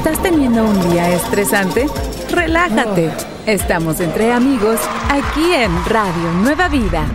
[0.00, 1.86] ¿Estás teniendo un día estresante?
[2.30, 3.10] Relájate.
[3.44, 4.80] Estamos entre amigos
[5.10, 7.06] aquí en Radio Nueva Vida.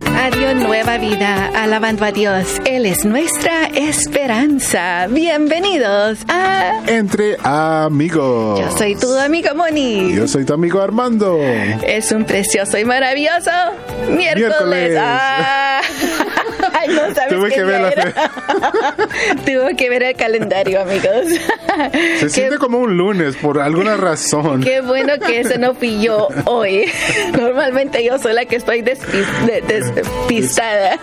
[0.00, 2.60] Radio Nueva Vida, alabando a Dios.
[2.64, 5.06] Él es nuestra esperanza.
[5.08, 8.58] Bienvenidos a Entre Amigos.
[8.58, 10.16] Yo soy tu amigo Moni.
[10.16, 11.38] Yo soy tu amigo Armando.
[11.40, 13.52] Es un precioso y maravilloso
[14.10, 14.36] miércoles.
[14.36, 14.98] Miércoles.
[15.00, 15.80] Ah.
[16.88, 18.30] Ay, no sabes Tuve que ver la.
[19.44, 21.26] Tuve que ver el calendario, amigos.
[22.20, 24.62] Se siente como un lunes por alguna razón.
[24.62, 26.90] Qué bueno que ese no yo hoy.
[27.38, 29.60] Normalmente yo soy la que estoy despi- de-
[29.94, 30.98] despistada.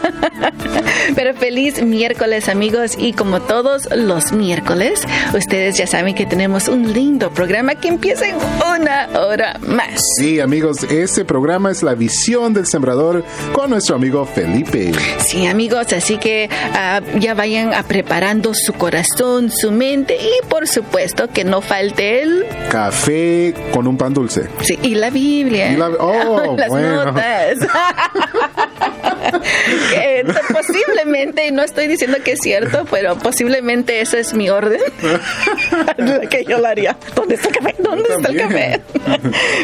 [1.15, 5.01] Pero feliz miércoles amigos y como todos los miércoles,
[5.33, 8.35] ustedes ya saben que tenemos un lindo programa que empieza en
[8.79, 10.01] una hora más.
[10.17, 14.91] Sí, amigos, este programa es la visión del sembrador con nuestro amigo Felipe.
[15.19, 20.67] Sí, amigos, así que ah, ya vayan a preparando su corazón, su mente y por
[20.67, 24.47] supuesto que no falte el Café con un pan dulce.
[24.61, 25.71] Sí, y la Biblia.
[25.71, 27.05] Y la- oh, Las bueno.
[27.05, 27.57] notas.
[29.95, 34.81] Eh, posiblemente, no estoy diciendo que es cierto, pero posiblemente esa es mi orden.
[36.29, 36.97] Que yo lo haría.
[37.15, 37.75] ¿Dónde está el café?
[37.79, 38.81] ¿Dónde está el café?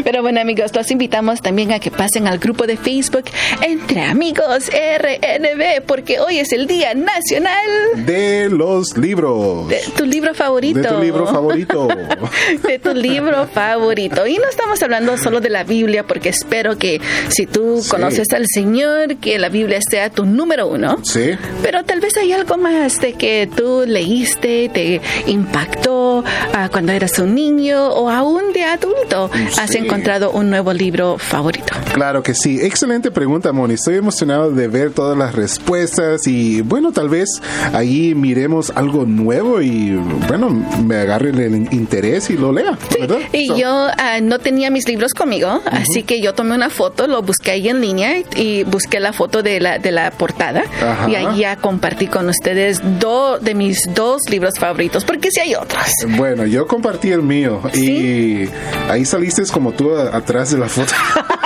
[0.03, 3.25] pero bueno, amigos, los invitamos también a que pasen al grupo de Facebook
[3.61, 9.67] Entre Amigos RNB, porque hoy es el Día Nacional De los libros.
[9.67, 10.79] de tu libro favorito.
[10.79, 11.87] De tu libro favorito.
[12.67, 14.27] de tu libro favorito.
[14.27, 17.89] Y no estamos hablando solo de la Biblia, porque espero que si tú Sí.
[17.89, 20.99] conoces al Señor, que la Biblia sea tu número uno.
[21.03, 21.31] Sí.
[21.63, 27.17] Pero tal vez hay algo más de que tú leíste, te impactó ah, cuando eras
[27.17, 29.31] un niño o aún de adulto.
[29.59, 29.79] Has Sí.
[29.79, 31.73] encontrado un nuevo libro favorito.
[31.95, 32.59] Claro que sí.
[32.61, 33.73] Excelente pregunta, Moni.
[33.73, 35.86] Estoy emocionado de ver todas las respuestas
[36.25, 37.29] y bueno, tal vez
[37.73, 39.91] ahí miremos algo nuevo y
[40.27, 40.49] bueno,
[40.85, 43.17] me agarre el interés y lo lea, ¿verdad?
[43.33, 47.07] Y So- yo ah, no tenía mis libros conmigo, así que yo tomé una foto,
[47.07, 50.63] lo busqué ahí en línea y busqué la foto de la, de la portada.
[50.81, 51.09] Ajá.
[51.09, 55.55] Y ahí ya compartí con ustedes dos de mis dos libros favoritos, porque sí hay
[55.55, 55.83] otros.
[56.17, 58.45] Bueno, yo compartí el mío y
[58.89, 60.93] ahí saliste como tú a- atrás de la foto.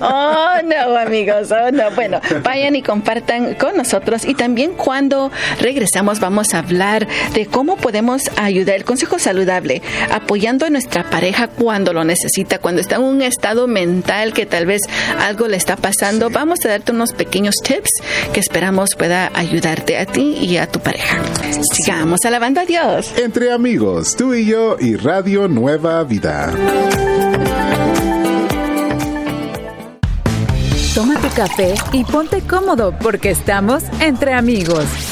[0.00, 1.90] Oh, no, amigos, oh, no.
[1.92, 4.24] Bueno, vayan y compartan con nosotros.
[4.24, 5.30] Y también cuando
[5.60, 11.48] regresamos vamos a hablar de cómo podemos ayudar, el consejo saludable, apoyando a nuestra pareja
[11.48, 14.82] cuando lo necesita, cuando está en un estado mental que tal vez
[15.18, 16.30] algo le está pasando.
[16.30, 17.90] Vamos a darte unos pequeños tips
[18.32, 21.18] que esperamos pueda ayudarte a ti y a tu pareja.
[21.72, 23.12] Sigamos alabando a Dios.
[23.16, 26.52] Entre amigos, tú y yo y Radio Nueva Vida.
[31.38, 35.07] Café y ponte cómodo porque estamos entre amigos.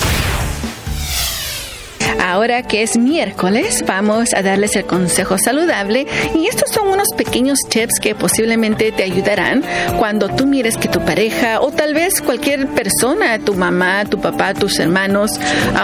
[2.37, 7.59] Ahora que es miércoles, vamos a darles el consejo saludable y estos son unos pequeños
[7.67, 9.65] tips que posiblemente te ayudarán
[9.99, 14.53] cuando tú mires que tu pareja o tal vez cualquier persona, tu mamá, tu papá,
[14.53, 15.41] tus hermanos,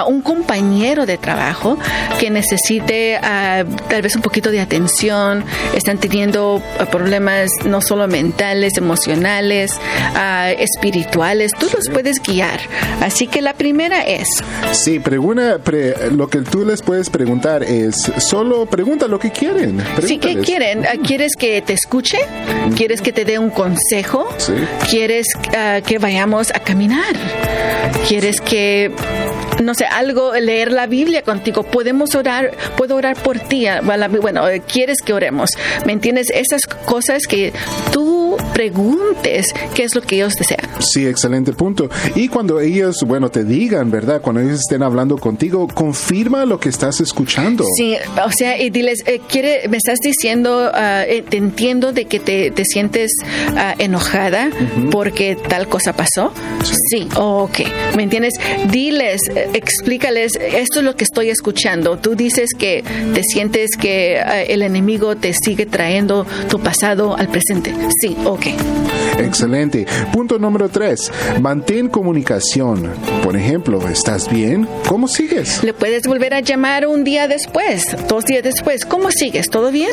[0.06, 1.78] un compañero de trabajo
[2.20, 5.42] que necesite ah, tal vez un poquito de atención,
[5.74, 9.72] están teniendo ah, problemas no solo mentales, emocionales,
[10.14, 12.60] ah, espirituales, tú los puedes guiar.
[13.00, 14.28] Así que la primera es,
[14.72, 19.82] Sí, pregunta, pre- lo que tú les puedes preguntar es, solo pregunta lo que quieren.
[20.06, 20.84] Sí, ¿qué quieren?
[20.86, 22.18] Ah, ¿Quieres que te escuche?
[22.76, 24.28] ¿Quieres que te dé un consejo?
[24.38, 24.52] Sí.
[24.90, 25.26] ¿Quieres
[25.56, 27.14] ah, que vayamos a caminar?
[28.08, 28.90] ¿Quieres que,
[29.62, 31.62] no sé, algo, leer la Biblia contigo?
[31.62, 33.66] Podemos orar, puedo orar por ti.
[33.66, 35.50] Ah, Bueno, Bueno, eh, ¿quieres que oremos?
[35.86, 36.28] ¿Me entiendes?
[36.30, 37.52] Esas cosas que
[37.92, 38.21] tú
[38.62, 40.60] preguntes qué es lo que ellos desean.
[40.78, 41.90] Sí, excelente punto.
[42.14, 44.20] Y cuando ellos, bueno, te digan, ¿verdad?
[44.22, 47.64] Cuando ellos estén hablando contigo, confirma lo que estás escuchando.
[47.76, 52.20] Sí, o sea, y diles, eh, quiere, me estás diciendo, eh, te entiendo de que
[52.20, 53.10] te, te sientes
[53.56, 54.50] ah, enojada
[54.92, 56.32] porque tal cosa pasó.
[56.90, 57.60] Sí, ok.
[57.96, 58.34] ¿Me entiendes?
[58.70, 61.98] Diles, eh, explícales, esto es lo que estoy escuchando.
[61.98, 67.26] Tú dices que te sientes que ah, el enemigo te sigue trayendo tu pasado al
[67.26, 67.74] presente.
[68.00, 68.51] Sí, ok.
[69.18, 69.86] Excelente.
[70.12, 71.10] Punto número tres.
[71.40, 72.90] Mantén comunicación.
[73.22, 74.66] Por ejemplo, ¿estás bien?
[74.88, 75.62] ¿Cómo sigues?
[75.62, 78.84] Le puedes volver a llamar un día después, dos días después.
[78.84, 79.48] ¿Cómo sigues?
[79.48, 79.92] ¿Todo bien?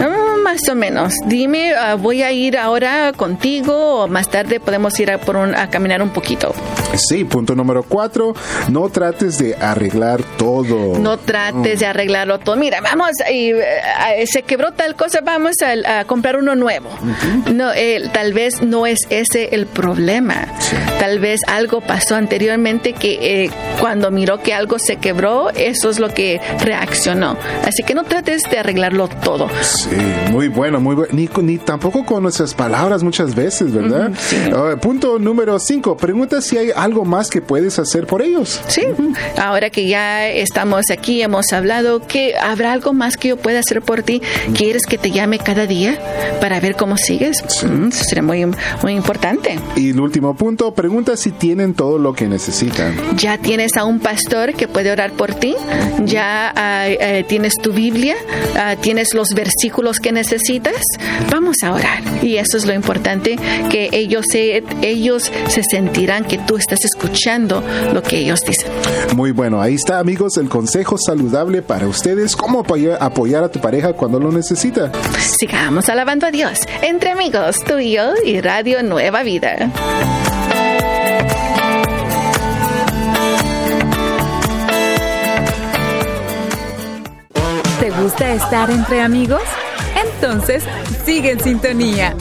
[0.00, 1.14] "Ah, más o menos.
[1.26, 5.54] Dime, ah, voy a ir ahora contigo o más tarde podemos ir a, por un-
[5.54, 6.54] a caminar un poquito.
[6.96, 8.34] Sí, punto número cuatro.
[8.68, 10.98] No trates de arreglar todo.
[10.98, 12.56] No trates de arreglarlo todo.
[12.56, 16.90] Mira, vamos, y, eh, se quebró tal cosa, vamos a, a comprar uno nuevo.
[17.52, 20.46] No, eh, tal vez no es ese el problema.
[20.98, 25.98] Tal vez algo pasó anteriormente que eh, cuando miró que algo se quebró, eso es
[25.98, 27.36] lo que reaccionó.
[27.64, 29.48] Así que no trates de arreglarlo todo.
[29.62, 29.90] Sí,
[30.30, 31.12] muy bueno, muy bueno.
[31.12, 34.12] Ni, ni tampoco con nuestras palabras muchas veces, ¿verdad?
[34.54, 35.96] Ah, punto número cinco.
[35.96, 38.60] Pregunta si hay algo más que puedes hacer por ellos.
[38.68, 38.82] Sí.
[39.36, 43.82] Ahora que ya estamos aquí, hemos hablado, que ¿habrá algo más que yo pueda hacer
[43.82, 44.22] por ti?
[44.54, 45.98] ¿Quieres que te llame cada día
[46.40, 47.42] para ver cómo sigues?
[47.66, 48.44] Mm, eso sería muy,
[48.82, 49.58] muy importante.
[49.76, 52.94] Y el último punto, pregunta si tienen todo lo que necesitan.
[53.16, 55.54] ¿Ya tienes a un pastor que puede orar por ti?
[56.04, 58.16] ¿Ya ah, eh, tienes tu Biblia?
[58.56, 60.82] Ah, ¿Tienes los versículos que necesitas?
[61.30, 62.02] Vamos a orar.
[62.22, 63.36] Y eso es lo importante,
[63.70, 67.62] que ellos se, ellos se sentirán que tú estás escuchando
[67.92, 68.70] lo que ellos dicen.
[69.14, 73.92] Muy bueno, ahí está amigos el consejo saludable para ustedes, cómo apoyar a tu pareja
[73.92, 74.92] cuando lo necesita.
[75.18, 79.70] Sigamos alabando a Dios entre amigos, tú y yo y Radio Nueva Vida.
[87.80, 89.42] ¿Te gusta estar entre amigos?
[89.96, 90.64] Entonces,
[91.04, 92.14] sigue en sintonía.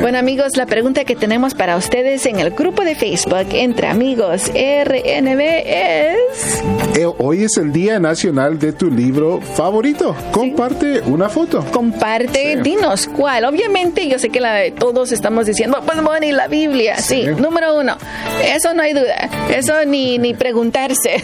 [0.00, 4.44] Bueno amigos, la pregunta que tenemos para ustedes en el grupo de Facebook entre amigos
[4.48, 6.62] RNB es...
[6.96, 10.14] Eh, Hoy es el Día Nacional de tu libro favorito.
[10.32, 11.64] Comparte una foto.
[11.72, 12.60] Comparte, Sí.
[12.62, 13.44] dinos cuál.
[13.44, 16.96] Obviamente yo sé que la, todos estamos diciendo, pues bueno, y la Biblia.
[16.98, 17.24] Sí.
[17.24, 17.30] Sí.
[17.40, 17.96] número uno.
[18.44, 19.28] Eso no hay duda.
[19.54, 21.22] Eso ni, ni preguntarse.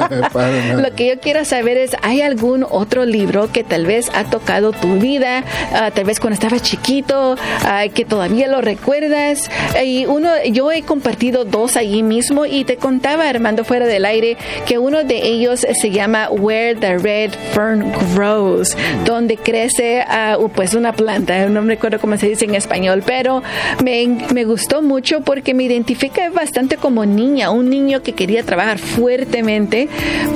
[0.76, 4.72] Lo que yo quiero saber es, ¿hay algún otro libro que tal vez ha tocado
[4.72, 5.44] tu vida?
[5.72, 9.50] ah, tal vez cuando estabas chiquito, ah, que todavía lo recuerdas.
[9.84, 14.36] Y uno, yo he compartido dos allí mismo y te contaba, Armando, fuera del aire,
[14.66, 20.74] que uno de ellos se llama Where the Red Fern Grows, donde crece ah, pues
[20.74, 21.46] una planta.
[21.46, 23.42] No me recuerdo cómo se dice en español, pero
[23.82, 28.78] me, me gustó mucho porque me identifica bastante como niña, un niño que quería trabajar
[28.78, 29.88] fuertemente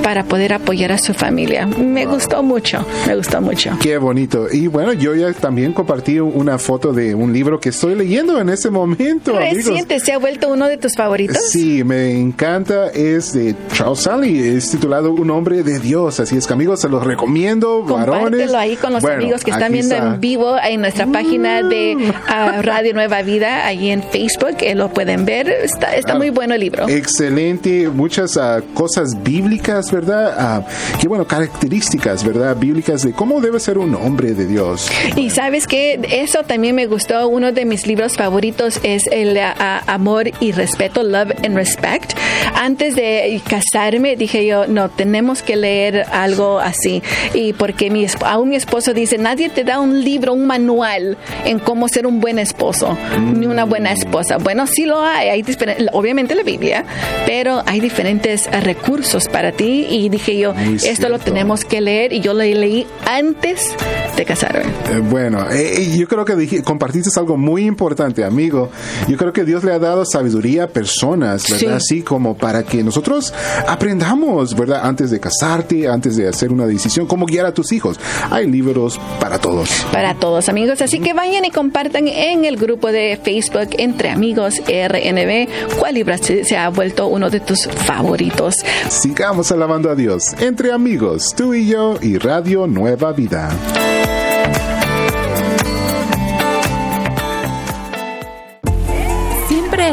[0.03, 1.65] para poder apoyar a su familia.
[1.65, 3.71] Me gustó mucho, me gustó mucho.
[3.81, 4.47] Qué bonito.
[4.51, 8.49] Y bueno, yo ya también compartí una foto de un libro que estoy leyendo en
[8.49, 9.37] ese momento.
[9.37, 11.37] Reciente, ¿se ha vuelto uno de tus favoritos?
[11.49, 12.89] Sí, me encanta.
[12.89, 14.39] Es de Charles Stanley.
[14.57, 16.19] Es titulado Un hombre de Dios.
[16.19, 17.83] Así es que, amigos, se los recomiendo.
[17.83, 18.21] Varones.
[18.21, 20.07] Compártelo ahí con los Bueno, amigos que están viendo está.
[20.15, 22.11] en vivo en nuestra página de Mm.
[22.27, 25.47] ah, Radio Nueva Vida, ahí en Facebook, eh, lo pueden ver.
[25.49, 26.87] Está, está Ah, muy bueno el libro.
[26.87, 30.33] Excelente, muchas ah, cosas bíblicas, ¿verdad?
[30.37, 30.67] Ah,
[30.99, 32.55] qué bueno, características, ¿verdad?
[32.57, 34.89] Bíblicas de cómo debe ser un hombre de Dios.
[35.15, 37.27] Y sabes que eso también me gustó.
[37.27, 42.13] Uno de mis libros favoritos es el ah, Amor y Respeto, Love and Respect.
[42.55, 47.01] Antes de casarme dije yo, no, tenemos que leer algo así.
[47.33, 51.59] Y porque mi, aún mi esposo dice, nadie te da un libro, un manual en
[51.59, 52.97] cómo ser un buen esposo,
[53.33, 54.37] ni una buena esposa.
[54.37, 55.29] Bueno, sí lo hay.
[55.29, 55.45] hay
[55.93, 56.85] obviamente la Biblia,
[57.25, 59.85] pero hay diferentes recursos para ti.
[59.89, 61.19] Y dije yo, Muy esto lo cierto.
[61.25, 62.13] tenemos que leer.
[62.13, 63.73] Y yo lo leí antes
[64.15, 64.63] de casarme.
[64.91, 68.69] Eh, bueno, eh, eh, yo creo que dije- compartiste algo muy importante, amigo.
[69.07, 71.59] Yo creo que Dios le ha dado sabiduría a personas, ¿verdad?
[71.59, 71.65] Sí.
[71.67, 73.33] Así como para que nosotros
[73.67, 74.81] aprendamos, ¿verdad?
[74.83, 77.99] Antes de casarte, antes de hacer una decisión, cómo guiar a tus hijos.
[78.29, 79.85] Hay libros para todos.
[79.91, 80.81] para todos amigos.
[80.81, 85.47] Así que vayan y compartan en el grupo de Facebook entre amigos RNB
[85.79, 88.55] cuál libro se ha vuelto uno de tus favoritos.
[88.89, 93.49] Sigamos alabando a Dios entre amigos, tú y yo y Radio Nueva Vida.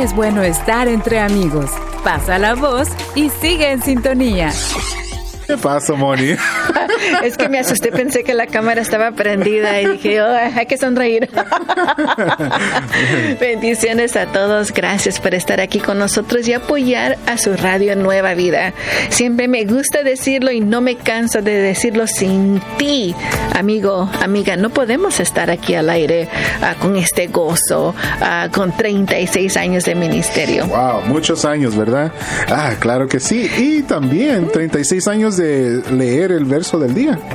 [0.01, 1.71] Es bueno estar entre amigos.
[2.03, 4.51] Pasa la voz y sigue en sintonía.
[5.47, 6.35] ¿Qué pasa, Moni?
[7.23, 10.77] Es que me asusté, pensé que la cámara estaba prendida y dije, oh, hay que
[10.79, 11.29] sonreír.
[13.41, 18.35] Bendiciones a todos, gracias por estar aquí con nosotros y apoyar a su radio Nueva
[18.35, 18.73] Vida.
[19.11, 23.15] Siempre me gusta decirlo y no me canso de decirlo sin ti,
[23.55, 24.57] amigo, amiga.
[24.57, 26.29] No podemos estar aquí al aire
[26.63, 30.67] ah, con este gozo, ah, con 36 años de ministerio.
[30.67, 32.13] Wow, muchos años, ¿verdad?
[32.49, 33.51] Ah, claro que sí.
[33.59, 37.19] Y también 36 años de leer el verso del día.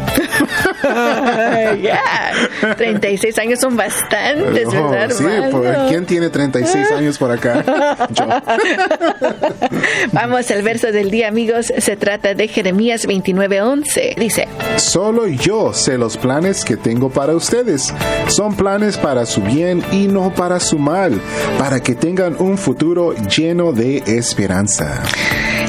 [1.82, 2.32] Ya,
[2.78, 5.60] 36 años son bastantes, Oh, ¿verdad, sí, hermano?
[5.62, 7.64] pues, ¿quién tiene 36 años por acá?
[8.12, 8.26] Yo.
[10.14, 11.72] Vamos al verso del día, amigos.
[11.78, 14.16] Se trata de Jeremías 29:11.
[14.18, 17.94] Dice, Solo yo sé los planes que tengo para ustedes.
[18.28, 21.20] Son planes para su bien y no para su mal,
[21.60, 25.04] para que tengan un futuro lleno de esperanza.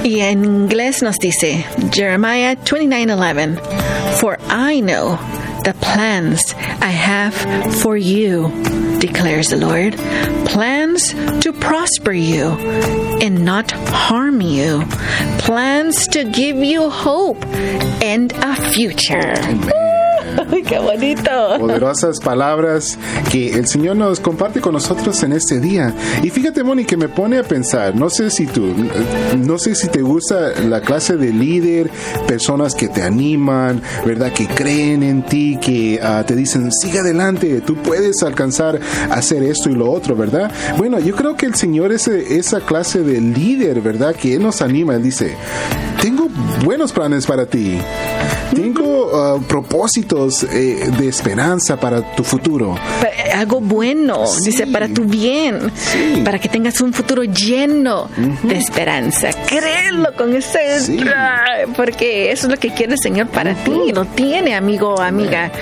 [0.05, 3.59] Y en inglés nos dice, Jeremiah 29:11,
[4.19, 5.19] For I know
[5.65, 7.35] the plans I have
[7.83, 8.49] for you,
[9.01, 9.97] declares the Lord.
[10.47, 11.13] Plans
[11.43, 12.51] to prosper you
[13.21, 14.85] and not harm you.
[15.39, 17.45] Plans to give you hope
[18.03, 19.35] and a future.
[20.67, 21.31] Qué bonito.
[21.59, 22.99] Poderosas palabras
[23.31, 25.95] que el Señor nos comparte con nosotros en este día.
[26.23, 28.75] Y fíjate, Moni, que me pone a pensar, no sé si tú,
[29.39, 31.91] no sé si te gusta la clase de líder,
[32.27, 34.33] personas que te animan, ¿verdad?
[34.33, 38.79] Que creen en ti, que uh, te dicen, sigue adelante, tú puedes alcanzar
[39.11, 40.51] a hacer esto y lo otro, ¿verdad?
[40.77, 44.15] Bueno, yo creo que el Señor es esa clase de líder, ¿verdad?
[44.15, 45.35] Que Él nos anima, Él dice,
[46.01, 46.29] tengo
[46.65, 47.79] buenos planes para ti.
[48.55, 52.77] Tengo uh, propósitos eh, de esperanza para tu futuro.
[53.35, 54.51] Algo bueno, sí.
[54.51, 56.23] dice, para tu bien, sí.
[56.25, 58.41] para que tengas un futuro lleno uh -huh.
[58.43, 59.31] de esperanza.
[59.47, 60.81] Créelo con ese...
[60.81, 61.01] Sí.
[61.77, 63.87] Porque eso es lo que quiere el Señor para uh -huh.
[63.87, 65.53] ti, lo tiene, amigo o amiga.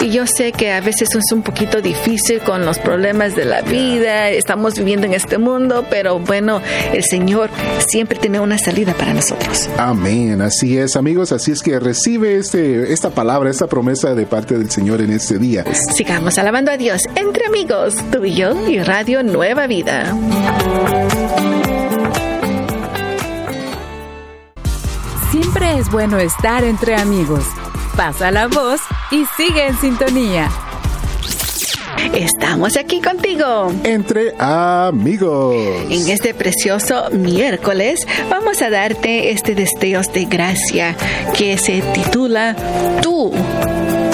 [0.00, 3.62] Y yo sé que a veces es un poquito difícil con los problemas de la
[3.62, 6.60] vida, estamos viviendo en este mundo, pero bueno,
[6.92, 7.50] el Señor
[7.86, 9.68] siempre tiene una salida para nosotros.
[9.78, 14.58] Amén, así es, amigos, así es que recibe este, esta palabra, esta promesa de parte
[14.58, 15.64] del Señor en este día.
[15.96, 20.14] Sigamos alabando a Dios entre amigos, tú y yo y Radio Nueva Vida.
[25.30, 27.46] Siempre es bueno estar entre amigos.
[27.96, 30.50] Pasa la voz y sigue en sintonía.
[32.12, 33.72] Estamos aquí contigo.
[33.84, 35.54] Entre amigos.
[35.90, 40.96] En este precioso miércoles vamos a darte este deseos de gracia
[41.36, 42.56] que se titula
[43.02, 43.32] Tú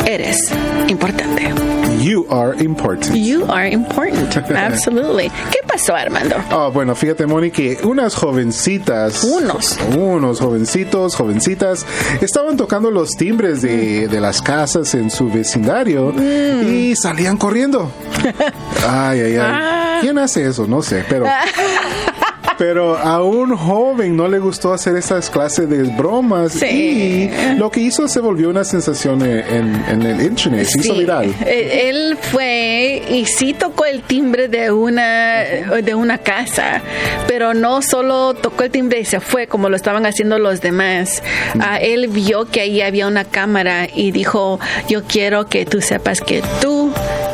[0.07, 0.53] eres
[0.89, 1.80] importante.
[2.01, 3.15] You are important.
[3.15, 4.35] You are important.
[4.51, 5.31] Absolutely.
[5.51, 6.37] ¿Qué pasó, Armando?
[6.51, 9.23] Oh, bueno, fíjate, Moni, que unas jovencitas.
[9.23, 9.79] Unos.
[9.97, 11.85] Unos jovencitos, jovencitas,
[12.23, 16.73] estaban tocando los timbres de, de las casas en su vecindario mm.
[16.73, 17.91] y salían corriendo.
[18.89, 19.39] Ay, ay, ay.
[19.39, 19.99] Ah.
[20.01, 20.67] ¿Quién hace eso?
[20.67, 21.27] No sé, pero.
[22.61, 26.67] pero a un joven no le gustó hacer esas clases de bromas sí.
[26.67, 30.81] y lo que hizo se volvió una sensación en, en el internet, se sí.
[30.81, 31.35] hizo viral.
[31.47, 36.83] Él fue y sí tocó el timbre de una, de una casa,
[37.27, 41.23] pero no solo tocó el timbre y se fue como lo estaban haciendo los demás.
[41.55, 41.61] Mm.
[41.61, 46.21] Uh, él vio que ahí había una cámara y dijo, yo quiero que tú sepas
[46.21, 46.80] que tú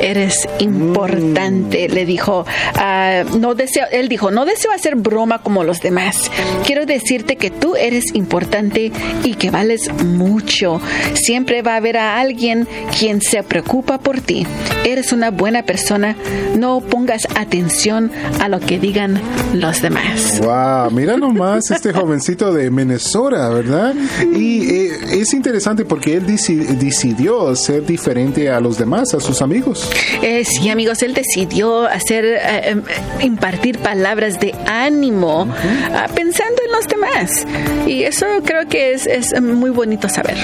[0.00, 1.92] eres importante, mm.
[1.92, 2.44] le dijo.
[2.74, 6.30] Uh, no deseo, él dijo, no deseo hacer broma como los demás.
[6.64, 8.92] Quiero decirte que tú eres importante
[9.24, 10.80] y que vales mucho.
[11.14, 14.46] Siempre va a haber a alguien quien se preocupa por ti.
[14.84, 16.16] Eres una buena persona.
[16.56, 18.10] No pongas atención
[18.40, 19.20] a lo que digan
[19.54, 20.40] los demás.
[20.40, 23.94] Wow, mira nomás este jovencito de Minnesota, ¿verdad?
[24.34, 29.85] Y eh, es interesante porque él decidió ser diferente a los demás, a sus amigos.
[30.22, 32.76] Eh, sí, amigos, él decidió hacer, eh,
[33.20, 36.10] impartir palabras de ánimo uh -huh.
[36.14, 37.46] pensando en los demás.
[37.86, 40.36] Y eso creo que es, es, muy bonito saber.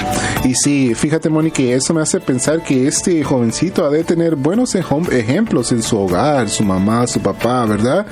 [0.43, 4.75] Y sí, fíjate, Mónica, eso me hace pensar que este jovencito ha de tener buenos
[4.75, 8.05] ejemplos en su hogar, su mamá, su papá, ¿verdad?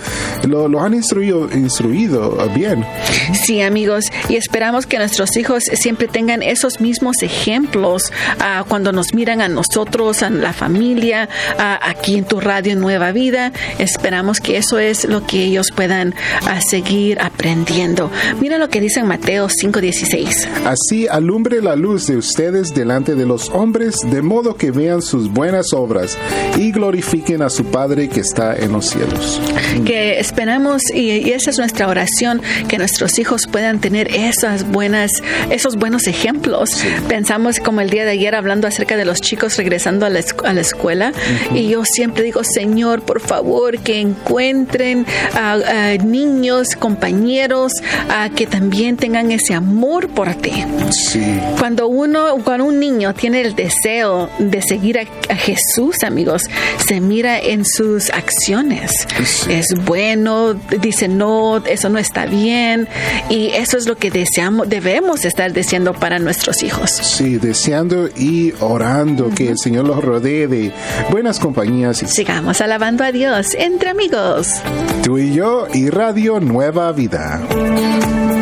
[0.47, 2.85] Lo, lo han instruido, instruido bien.
[3.33, 9.13] Sí, amigos, y esperamos que nuestros hijos siempre tengan esos mismos ejemplos uh, cuando nos
[9.13, 13.51] miran a nosotros, a la familia, uh, aquí en tu radio Nueva Vida.
[13.79, 16.13] Esperamos que eso es lo que ellos puedan
[16.47, 18.10] a seguir aprendiendo.
[18.39, 20.47] Mira lo que dice en Mateo 5:16.
[20.65, 25.29] Así alumbre la luz de ustedes delante de los hombres, de modo que vean sus
[25.29, 26.17] buenas obras
[26.57, 29.41] y glorifiquen a su Padre que está en los cielos.
[29.85, 35.11] Que esperamos, y, y esa es nuestra oración, que nuestros hijos puedan tener esas buenas,
[35.49, 36.71] esos buenos ejemplos.
[36.71, 36.87] Sí.
[37.07, 40.53] Pensamos como el día de ayer hablando acerca de los chicos regresando a la, a
[40.53, 41.59] la escuela, uh -huh.
[41.59, 47.71] y yo siempre digo, Señor, por favor, que encuentren a, a niños niños, compañeros,
[48.09, 50.63] uh, que también tengan ese amor por ti.
[50.91, 51.39] Sí.
[51.59, 56.43] Cuando uno, cuando un niño tiene el deseo de seguir a, a Jesús, amigos,
[56.87, 58.91] se mira en sus acciones.
[59.25, 59.53] Sí.
[59.53, 62.87] Es bueno, dice no, eso no está bien,
[63.29, 66.91] y eso es lo que deseamos, debemos estar deseando para nuestros hijos.
[66.91, 69.35] Sí, deseando y orando uh -huh.
[69.35, 70.71] que el Señor los rodee de
[71.09, 71.97] buenas compañías.
[71.97, 74.61] Sigamos alabando a Dios entre amigos.
[75.03, 77.41] Tú y yo y Radio Nueva Vida.
[77.91, 78.40] Thank you.